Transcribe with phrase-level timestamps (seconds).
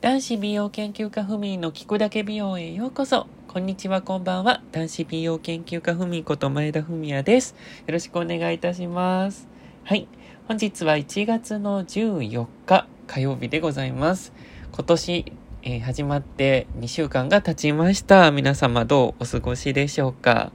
[0.00, 3.26] 男子美容研究家ふみの聞くだけ美容へようこそ。
[3.46, 4.62] こんにちは、こんばんは。
[4.72, 7.54] 男子美容研究家ふみこと前田文也です。
[7.86, 9.46] よろしくお願いいたします。
[9.84, 10.08] はい。
[10.48, 14.32] 本日は1月の14日火曜日でございます。
[14.72, 15.32] 今年、
[15.64, 18.30] えー、始まって2週間が経ちました。
[18.30, 20.50] 皆様どうお過ごしでしょうか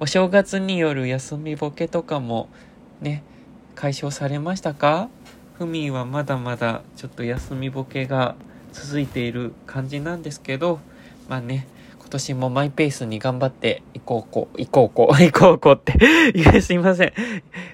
[0.00, 2.48] お正月による休みボケとかも
[3.02, 3.22] ね、
[3.74, 5.10] 解消されましたか？
[5.58, 8.36] ふみはまだまだちょっと休みボケが
[8.76, 10.80] 続いている感じなんですけど、
[11.28, 11.66] まあね、
[11.98, 15.98] 今年もマイペースに頑張っていこうこう、いこうこう、 いこうこうって
[16.34, 17.12] いや、すいません。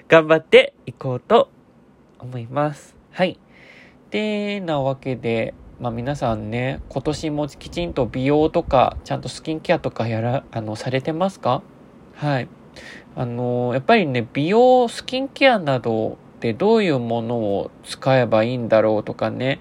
[0.07, 1.49] 頑張っていこうと
[2.19, 2.95] 思います。
[3.11, 3.37] はい。
[4.11, 11.61] で、なわけで、まあ皆さんね、今年もきちんと美容とか、ちゃんとスキンケアとかやら、あの、されてますか？
[12.15, 12.47] はい。
[13.15, 19.59] あの、やっぱりね、美容、スキンケアなどでどういうものを使えばいいんだろうとかね、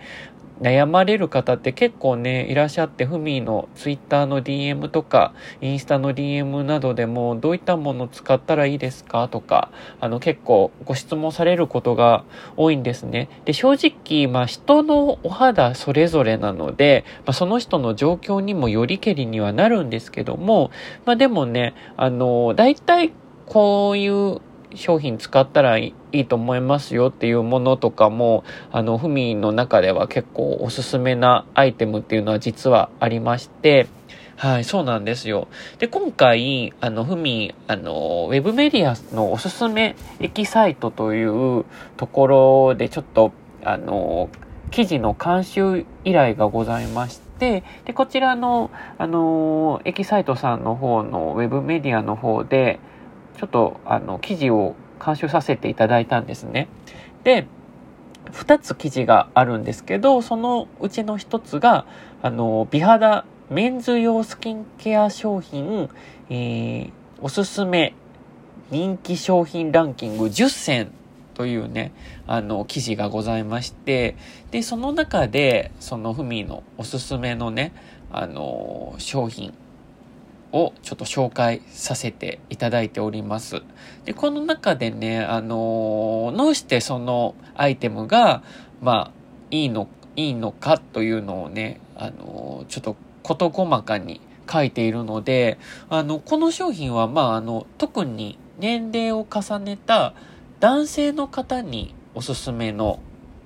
[0.62, 9.28] 悩まれる方って結構ね、いらっしゃって、ふみのツイッターの DM とか、インスタの DM などでも、どういったもの使ったらいいですか？
[9.28, 12.24] とか、あの結構ご質問されることが
[12.56, 13.28] 多いんですね。
[13.44, 20.70] で、正直、まあ人のお肌それぞれなので、まあその人の状況にもよりけりにはなるんですけども、
[21.04, 23.12] まあでもね、あの、大体
[23.46, 24.40] こういう
[24.74, 33.88] 商品使ったらいいと思いますよっていうものとかも、あの、ふみの中では結構おすすめなアイテムっていうのは実はありまして、
[34.36, 35.46] はい、そうなんですよ。
[35.78, 41.64] で、今回、あの、ふみ、あの、ウェブメディアのおすすめ駅サイトという
[41.96, 43.32] ところでちょっと、
[43.64, 44.30] あの、
[44.72, 52.80] 記事の監修依頼がございまして、で、こちらの、あの、駅サイトさんの方のウェブメディアの方で、
[53.38, 56.68] ちょっとあの記事を監修させていただいたんですね。
[57.24, 57.46] で、
[58.32, 61.86] 2つ記事があるんですけど、そのうちの1つが、
[62.22, 65.90] あの、美肌メンズ用スキンケア商品、
[66.30, 67.94] えー、おすすめ
[68.70, 70.92] 人気商品ランキング10選
[71.34, 71.92] というね、
[72.26, 74.16] あの、記事がございまして、
[74.50, 77.72] で、その中で、そのふみのおすすめのね、
[78.10, 79.52] あの、商品
[80.52, 83.62] をちょっと紹介させていただいております。
[84.04, 88.42] で、この中でね、あのどうしてそのアイテムが、
[88.80, 89.12] まあ、
[89.50, 94.20] いいの、いいのかというのをね、あのちょっと事細かに
[94.50, 95.58] 書いているので、
[95.88, 100.14] あの、この商品は、まあ、あの、特に年齢を重ねた
[100.60, 103.00] 男性の方におすすめの、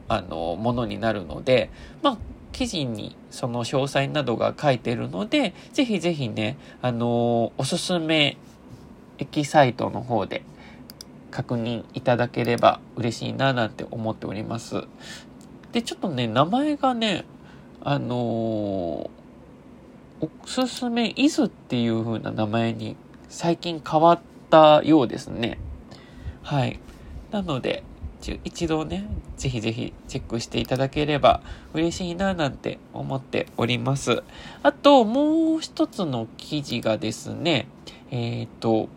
[0.09, 1.71] あの、ものになるので、
[2.03, 2.19] まあ、
[2.57, 8.39] 記事にその詳細などが書いてるので、ぜひぜひね、あのー、おすすめ
[9.19, 10.43] 駅サイトの方で
[11.31, 14.85] 確認いただければ嬉しいななんて思っております。
[15.73, 17.27] で、ちょっとね、名前がね、
[17.83, 19.11] あのー、お
[20.47, 22.97] すすめ伊豆っていう風な名前に
[23.29, 25.59] 最近変わったようですね。
[26.43, 26.81] はい。
[27.33, 27.83] なので、
[28.45, 29.07] 一度ね、
[29.37, 31.43] ぜひぜひチェックしていただければ
[31.75, 34.23] 嬉しいななんて思っております。
[34.63, 37.69] あと、もう一つの記事がですね、
[38.11, 38.89] えっ、ー、と、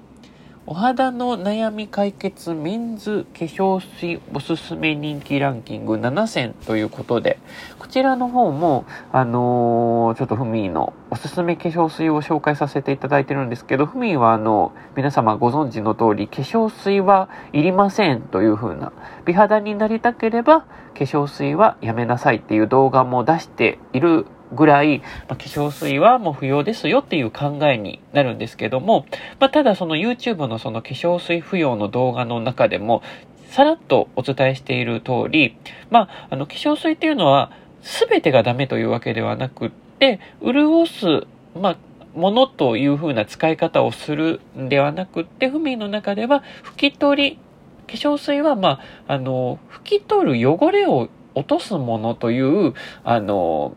[0.72, 7.40] お肌の悩み解決メンズ化粧水おすすめ人気ランキング7選ということで、
[7.80, 18.94] こちらの方も、あのー、ちょっとふみのおすすめ化粧水を紹介させていただいてるんですけど、ふみはあの、皆様ご存知の通り、化粧水はいりませんという風な、
[19.26, 29.06] 美肌になりたければ化粧水はやめなさいっていう動画も出しているぐらい、まあ、化粧水はもう不要ですよっていう考えになるんですけども、
[29.40, 33.02] まあ、ただその YouTube のその化粧水不要の動画の中でも、
[33.50, 35.58] さらっとお伝えしている通り、
[35.90, 37.52] まあ、あの、化粧水っていうのは、
[37.82, 41.26] 全てがダメというわけではなくって、潤す、
[41.60, 41.78] まあ、
[42.16, 47.40] ものという風な使い方をするんではなくって、ふみの中では、拭き取り、
[47.88, 52.74] 化粧水は、まあ、あの、拭き取る汚れを落とすものという、
[53.04, 53.76] あの、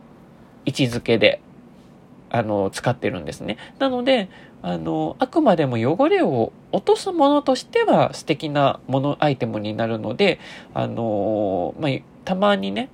[0.64, 1.40] 位置づけで、
[2.30, 3.58] あの、使ってるんですね。
[3.78, 4.28] なので、
[4.62, 10.38] あの、あくまでも汚れを落とすものとしては素敵なもの、アイテムになるので、
[10.72, 11.92] あの、まあ、
[12.24, 12.88] たまにね、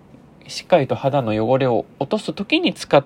[0.49, 3.05] しっかりと肌の汚れを落とす時に使っ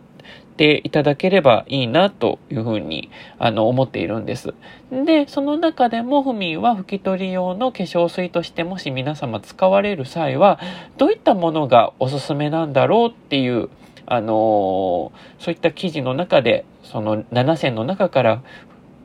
[0.56, 4.54] ていただければいいなというふうにあの思っているんです。
[4.92, 10.60] で、その中でもフミは拭き取り用の化粧水としてもし皆様使われる際は
[10.98, 13.68] どういったものがおすすめなんだろうっていう
[14.06, 18.42] あのそういった記事の中で、その7選の中から、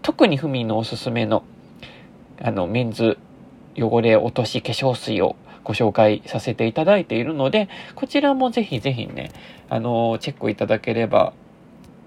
[0.01, 1.44] 特にふみのおすすめの、
[2.41, 3.17] あの、メンズ
[3.77, 9.31] 汚れ落とし化粧水をご紹介させていただいているので、こちらもぜひぜひね、
[9.69, 11.33] あの、チェックいただければ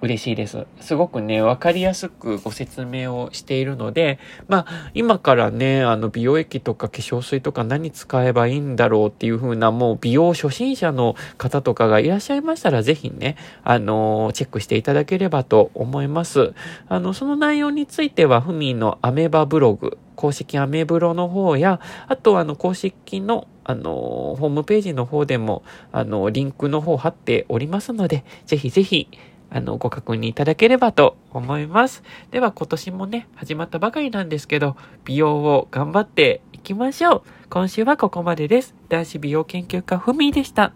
[0.02, 0.67] 嬉しいです。
[0.81, 4.19] すごくね、わかりやすくご説明をしているので、
[4.49, 16.55] まあ、今からね、あの、美容液とか化粧水とか何使えばいいんだろうっていう風な、もう美容初心者の方とかがいらっしゃいましたら、ぜひね、あの、チェックしていただければと思います。
[16.88, 25.62] あの、その内容については、ふみのアメバブログ、公式アメブロの方や、あとあの、公式のあの、ホームページの方でも、
[25.93, 29.08] あの、リンクの方貼っておりますので、ぜひぜひ、
[29.50, 32.02] あの、ご確認いただければと思います。
[32.31, 37.23] では今年もね、始まったばかりなんですけど、美容を頑張っていきましょう。
[37.49, 38.75] 今週はここまでです。
[38.88, 40.73] 男子美容研究家ふみでした。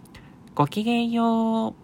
[0.55, 1.84] ごきげんよう。